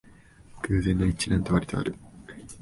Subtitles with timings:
[0.63, 1.93] 偶然の一致なんてわりとある